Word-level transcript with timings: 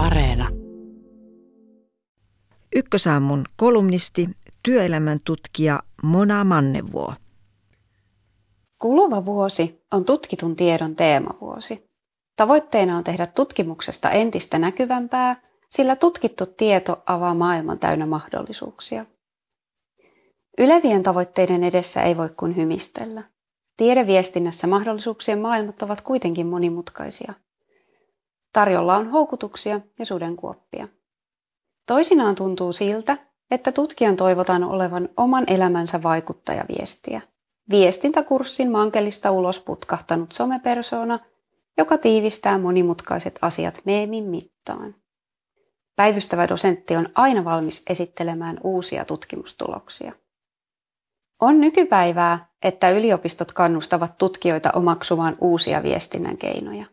Areena. 0.00 0.48
Ykkösaamun 2.76 3.44
kolumnisti, 3.56 4.28
työelämän 4.62 5.20
tutkija 5.24 5.82
Mona 6.02 6.44
Mannevuo. 6.44 7.14
Kuluva 8.78 9.24
vuosi 9.26 9.82
on 9.92 10.04
tutkitun 10.04 10.56
tiedon 10.56 10.96
teemavuosi. 10.96 11.90
Tavoitteena 12.36 12.96
on 12.96 13.04
tehdä 13.04 13.26
tutkimuksesta 13.26 14.10
entistä 14.10 14.58
näkyvämpää, 14.58 15.42
sillä 15.70 15.96
tutkittu 15.96 16.46
tieto 16.46 17.02
avaa 17.06 17.34
maailman 17.34 17.78
täynnä 17.78 18.06
mahdollisuuksia. 18.06 19.06
Ylevien 20.58 21.02
tavoitteiden 21.02 21.64
edessä 21.64 22.02
ei 22.02 22.16
voi 22.16 22.28
kuin 22.36 22.56
hymistellä. 22.56 23.22
Tiedeviestinnässä 23.76 24.66
mahdollisuuksien 24.66 25.38
maailmat 25.40 25.82
ovat 25.82 26.00
kuitenkin 26.00 26.46
monimutkaisia. 26.46 27.34
Tarjolla 28.52 28.96
on 28.96 29.08
houkutuksia 29.08 29.80
ja 29.98 30.06
sudenkuoppia. 30.06 30.88
Toisinaan 31.86 32.34
tuntuu 32.34 32.72
siltä, 32.72 33.16
että 33.50 33.72
tutkijan 33.72 34.16
toivotaan 34.16 34.64
olevan 34.64 35.08
oman 35.16 35.44
elämänsä 35.46 36.02
vaikuttajaviestiä. 36.02 37.20
Viestintäkurssin 37.70 38.70
mankelista 38.70 39.30
ulos 39.30 39.60
putkahtanut 39.60 40.32
somepersona, 40.32 41.18
joka 41.78 41.98
tiivistää 41.98 42.58
monimutkaiset 42.58 43.38
asiat 43.42 43.80
meemin 43.84 44.24
mittaan. 44.24 44.94
Päivystävä 45.96 46.48
dosentti 46.48 46.96
on 46.96 47.08
aina 47.14 47.44
valmis 47.44 47.82
esittelemään 47.88 48.58
uusia 48.64 49.04
tutkimustuloksia. 49.04 50.12
On 51.40 51.60
nykypäivää, 51.60 52.48
että 52.62 52.90
yliopistot 52.90 53.52
kannustavat 53.52 54.18
tutkijoita 54.18 54.70
omaksumaan 54.74 55.36
uusia 55.40 55.82
viestinnän 55.82 56.36
keinoja. 56.36 56.86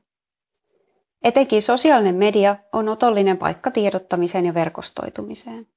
Etenkin 1.23 1.62
sosiaalinen 1.62 2.16
media 2.16 2.55
on 2.73 2.89
otollinen 2.89 3.38
paikka 3.38 3.71
tiedottamiseen 3.71 4.45
ja 4.45 4.53
verkostoitumiseen. 4.53 5.67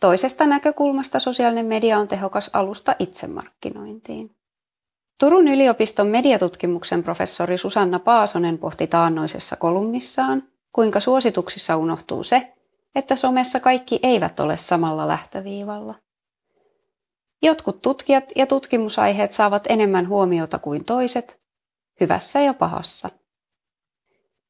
Toisesta 0.00 0.46
näkökulmasta 0.46 1.18
sosiaalinen 1.18 1.66
media 1.66 1.98
on 1.98 2.08
tehokas 2.08 2.50
alusta 2.52 2.96
itsemarkkinointiin. 2.98 4.36
Turun 5.20 5.48
yliopiston 5.48 6.06
mediatutkimuksen 6.06 7.02
professori 7.02 7.58
Susanna 7.58 7.98
Paasonen 7.98 8.58
pohti 8.58 8.86
taannoisessa 8.86 9.56
kolumnissaan, 9.56 10.42
kuinka 10.72 11.00
suosituksissa 11.00 11.76
unohtuu 11.76 12.24
se, 12.24 12.52
että 12.94 13.16
somessa 13.16 13.60
kaikki 13.60 14.00
eivät 14.02 14.40
ole 14.40 14.56
samalla 14.56 15.08
lähtöviivalla. 15.08 15.94
Jotkut 17.42 17.82
tutkijat 17.82 18.24
ja 18.36 18.46
tutkimusaiheet 18.46 19.32
saavat 19.32 19.64
enemmän 19.68 20.08
huomiota 20.08 20.58
kuin 20.58 20.84
toiset, 20.84 21.40
hyvässä 22.00 22.40
ja 22.40 22.54
pahassa. 22.54 23.10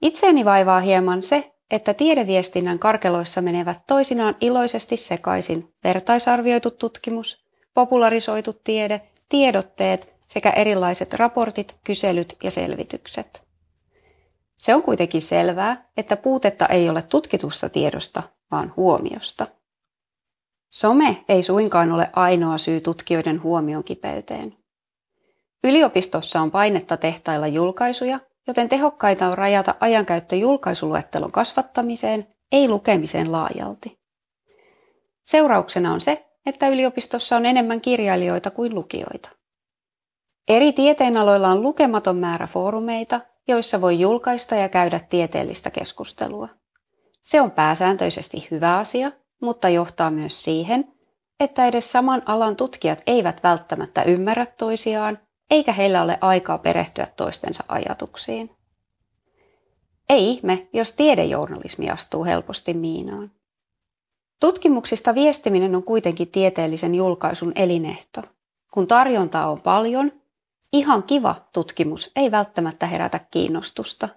Itseäni 0.02 0.44
vaivaa 0.44 0.80
hieman 0.80 1.22
se, 1.22 1.52
että 1.70 1.94
tiedeviestinnän 1.94 2.78
karkeloissa 2.78 3.42
menevät 3.42 3.80
toisinaan 3.86 4.36
iloisesti 4.40 4.96
sekaisin 4.96 5.74
vertaisarvioitu 5.84 6.70
tutkimus, 6.70 7.46
popularisoitu 7.74 8.52
tiede, 8.52 9.00
tiedotteet 9.28 10.14
sekä 10.28 10.50
erilaiset 10.50 11.14
raportit, 11.14 11.76
kyselyt 11.84 12.36
ja 12.42 12.50
selvitykset. 12.50 13.42
Se 14.58 14.74
on 14.74 14.82
kuitenkin 14.82 15.22
selvää, 15.22 15.88
että 15.96 16.16
puutetta 16.16 16.66
ei 16.66 16.88
ole 16.88 17.02
tutkitusta 17.02 17.68
tiedosta, 17.68 18.22
vaan 18.50 18.72
huomiosta. 18.76 19.46
Some 20.70 21.24
ei 21.28 21.42
suinkaan 21.42 21.92
ole 21.92 22.10
ainoa 22.12 22.58
syy 22.58 22.80
tutkijoiden 22.80 23.42
huomion 23.42 23.84
kipeyteen. 23.84 24.56
Yliopistossa 25.64 26.40
on 26.40 26.50
painetta 26.50 26.96
tehtailla 26.96 27.46
julkaisuja, 27.46 28.20
joten 28.46 28.68
tehokkaita 28.68 29.28
on 29.28 29.38
rajata 29.38 29.74
ajankäyttö 29.80 30.36
julkaisuluettelon 30.36 31.32
kasvattamiseen, 31.32 32.26
ei 32.52 32.68
lukemiseen 32.68 33.32
laajalti. 33.32 33.98
Seurauksena 35.24 35.92
on 35.92 36.00
se, 36.00 36.26
että 36.46 36.68
yliopistossa 36.68 37.36
on 37.36 37.46
enemmän 37.46 37.80
kirjailijoita 37.80 38.50
kuin 38.50 38.74
lukijoita. 38.74 39.30
Eri 40.48 40.72
tieteenaloilla 40.72 41.48
on 41.48 41.62
lukematon 41.62 42.16
määrä 42.16 42.46
foorumeita, 42.46 43.20
joissa 43.48 43.80
voi 43.80 44.00
julkaista 44.00 44.54
ja 44.54 44.68
käydä 44.68 45.00
tieteellistä 45.08 45.70
keskustelua. 45.70 46.48
Se 47.22 47.40
on 47.40 47.50
pääsääntöisesti 47.50 48.48
hyvä 48.50 48.76
asia, 48.76 49.12
mutta 49.42 49.68
johtaa 49.68 50.10
myös 50.10 50.44
siihen, 50.44 50.92
että 51.40 51.66
edes 51.66 51.92
saman 51.92 52.22
alan 52.26 52.56
tutkijat 52.56 53.02
eivät 53.06 53.42
välttämättä 53.42 54.02
ymmärrä 54.02 54.46
toisiaan, 54.46 55.18
eikä 55.50 55.72
heillä 55.72 56.02
ole 56.02 56.18
aikaa 56.20 56.58
perehtyä 56.58 57.06
toistensa 57.16 57.64
ajatuksiin. 57.68 58.50
Ei 60.08 60.30
ihme, 60.30 60.68
jos 60.72 60.92
tiedejournalismi 60.92 61.90
astuu 61.90 62.24
helposti 62.24 62.74
miinaan. 62.74 63.32
Tutkimuksista 64.40 65.14
viestiminen 65.14 65.74
on 65.74 65.82
kuitenkin 65.82 66.28
tieteellisen 66.28 66.94
julkaisun 66.94 67.52
elinehto. 67.54 68.22
Kun 68.72 68.86
tarjontaa 68.86 69.50
on 69.50 69.60
paljon, 69.62 70.12
ihan 70.72 71.02
kiva 71.02 71.34
tutkimus 71.52 72.10
ei 72.16 72.30
välttämättä 72.30 72.86
herätä 72.86 73.18
kiinnostusta. 73.18 74.08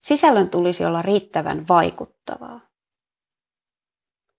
Sisällön 0.00 0.50
tulisi 0.50 0.84
olla 0.84 1.02
riittävän 1.02 1.68
vaikuttavaa. 1.68 2.60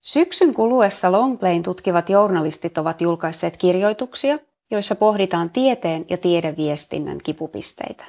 Syksyn 0.01 0.53
kuluessa 0.53 1.11
Longplayn 1.11 1.63
tutkivat 1.63 2.09
journalistit 2.09 2.77
ovat 2.77 3.01
julkaisseet 3.01 3.57
kirjoituksia, 3.57 4.39
joissa 4.71 4.95
pohditaan 4.95 5.49
tieteen 5.49 6.05
ja 6.09 6.17
tiedeviestinnän 6.17 7.17
kipupisteitä. 7.23 8.05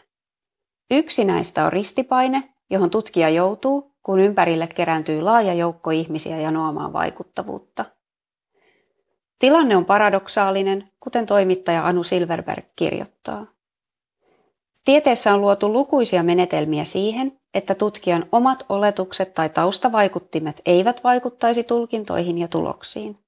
Yksi 0.91 1.25
näistä 1.25 1.65
on 1.65 1.73
ristipaine, 1.73 2.55
johon 2.71 2.91
tutkija 2.91 3.29
joutuu, 3.29 3.95
kun 4.03 4.21
ympärille 4.21 4.67
kerääntyy 4.67 5.23
laaja 5.23 5.55
joukko 5.55 5.91
ihmisiä 5.91 6.41
janoamaan 6.41 6.93
vaikuttavuutta. 6.93 7.85
Tilanne 9.39 9.77
on 9.77 9.85
paradoksaalinen, 9.85 10.89
kuten 11.01 11.27
toimittaja 11.27 11.87
Anu 11.87 12.03
Silverberg 12.03 12.65
kirjoittaa. 12.77 13.47
Tieteessä 14.85 15.35
on 15.35 15.41
luotu 15.41 15.73
lukuisia 15.73 16.23
menetelmiä 16.23 16.85
siihen, 16.85 17.41
että 17.55 17.75
tutkijan 17.75 18.27
omat 18.33 18.65
oletukset 18.69 19.35
tai 19.35 19.49
taustavaikuttimet 19.49 20.63
eivät 20.67 21.05
vaikuttaisi 21.05 21.65
tulkintoihin 21.65 22.39
ja 22.39 22.49
tuloksiin. 22.49 23.19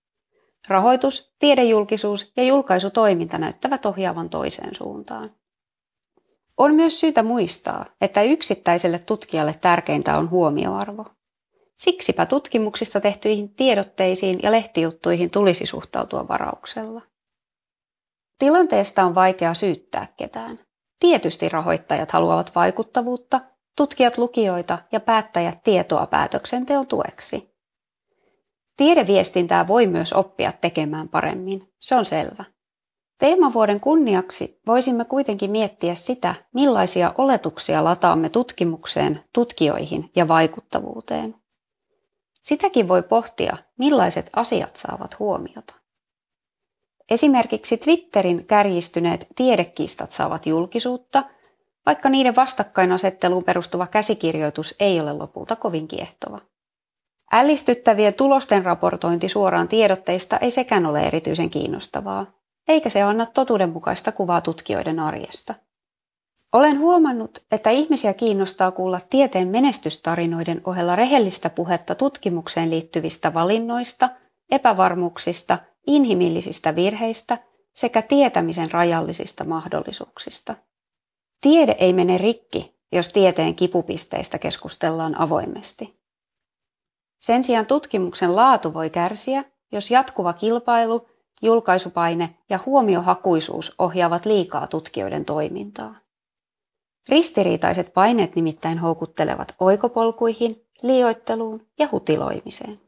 Rahoitus, 0.69 1.33
tiedejulkisuus 1.39 2.33
ja 2.37 2.45
julkaisutoiminta 2.45 3.39
näyttävät 3.39 3.87
ohjaavan 3.87 4.31
toiseen 4.31 4.75
suuntaan. 4.75 5.31
On 6.57 6.75
myös 6.75 7.01
syytä 7.01 7.23
muistaa, 7.23 7.87
että 8.01 8.23
yksittäiselle 8.23 8.99
tutkijalle 8.99 9.55
tärkeintä 9.61 10.19
on 10.19 10.31
huomioarvo. 10.31 11.07
Siksipä 11.77 12.27
tutkimuksista 12.27 13.01
tehtyihin 13.01 13.55
tiedotteisiin 13.55 14.39
ja 14.43 14.53
lehtijuttuihin 14.53 15.31
tulisi 15.31 15.67
suhtautua 15.67 16.29
varauksella. 16.29 17.03
Tilanteesta 18.39 19.05
on 19.05 19.15
vaikea 19.15 19.55
syyttää 19.55 20.07
ketään. 20.17 20.59
Tietysti 21.01 21.49
rahoittajat 21.49 22.11
haluavat 22.11 22.55
vaikuttavuutta, 22.55 23.41
tutkijat 23.77 24.19
lukijoita 24.19 24.79
ja 24.93 25.01
päättäjät 25.01 25.63
tietoa 25.63 26.07
päätöksenteon 26.07 26.87
tueksi. 26.87 27.50
Tiedeviestintää 28.81 29.67
voi 29.67 29.87
myös 29.87 30.13
oppia 30.13 30.53
tekemään 30.53 31.09
paremmin, 31.09 31.73
se 31.81 31.95
on 31.95 32.07
selvä. 32.07 32.45
Teemavuoden 33.19 33.81
kunniaksi 33.81 34.61
voisimme 34.67 35.05
kuitenkin 35.05 35.51
miettiä 35.51 35.95
sitä, 35.95 36.35
millaisia 36.55 37.15
oletuksia 37.19 37.85
lataamme 37.85 38.29
tutkimukseen, 38.29 39.21
tutkijoihin 39.35 40.11
ja 40.17 40.29
vaikuttavuuteen. 40.29 41.35
Sitäkin 42.43 42.89
voi 42.89 43.03
pohtia, 43.03 43.57
millaiset 43.79 44.31
asiat 44.37 44.77
saavat 44.77 45.19
huomiota. 45.19 45.75
Esimerkiksi 47.11 47.77
Twitterin 47.77 48.47
kärjistyneet 48.47 49.27
tiedekistat 49.35 50.13
saavat 50.13 50.47
julkisuutta, 50.47 51.25
vaikka 51.87 52.09
niiden 52.09 52.37
vastakkainasetteluun 52.37 53.45
perustuva 53.45 53.87
käsikirjoitus 53.87 54.75
ei 54.81 55.01
ole 55.01 55.13
lopulta 55.13 55.57
kovin 55.57 55.89
kiehtova. 55.89 56.50
Ällistyttävien 57.33 58.15
tulosten 58.15 58.65
raportointi 58.65 59.29
suoraan 59.29 59.69
tiedotteista 59.69 60.37
ei 60.37 60.51
sekään 60.51 60.87
ole 60.87 61.01
erityisen 61.01 61.51
kiinnostavaa, 61.51 62.27
eikä 62.69 62.91
se 62.91 63.03
anna 63.03 63.27
totuudenmukaista 63.27 64.13
kuvaa 64.13 64.41
tutkijoiden 64.41 64.99
arjesta. 64.99 65.55
Olen 66.53 66.79
huomannut, 66.79 67.39
että 67.53 67.71
ihmisiä 67.71 68.15
kiinnostaa 68.15 68.71
kuulla 68.71 69.01
tieteen 69.11 69.49
menestystarinoiden 69.49 70.61
ohella 70.65 70.97
rehellistä 70.97 71.51
puhetta 71.51 71.95
tutkimukseen 71.95 72.71
liittyvistä 72.71 73.35
valinnoista, 73.35 74.09
epävarmuuksista, 74.51 75.59
inhimillisistä 75.87 76.75
virheistä 76.77 77.39
sekä 77.75 78.03
tietämisen 78.03 78.71
rajallisista 78.71 79.45
mahdollisuuksista. 79.45 80.55
Tiede 81.41 81.77
ei 81.79 81.93
mene 81.93 82.19
rikki, 82.19 82.75
jos 82.93 83.09
tieteen 83.09 83.55
kipupisteistä 83.55 84.39
keskustellaan 84.39 85.21
avoimesti. 85.21 86.00
Sen 87.21 87.45
sijaan 87.45 87.67
tutkimuksen 87.67 88.37
laatu 88.37 88.75
voi 88.75 88.91
kärsiä, 88.91 89.45
jos 89.73 89.91
jatkuva 89.91 90.33
kilpailu, 90.33 91.09
julkaisupaine 91.43 92.39
ja 92.51 92.59
huomiohakuisuus 92.67 93.75
ohjaavat 93.79 94.27
liikaa 94.27 94.67
tutkijoiden 94.67 95.25
toimintaa. 95.25 95.95
Ristiriitaiset 97.09 97.95
paineet 97.95 98.37
nimittäin 98.37 98.79
houkuttelevat 98.79 99.55
oikopolkuihin, 99.61 100.67
liioitteluun 100.83 101.67
ja 101.79 101.89
hutiloimiseen. 101.93 102.81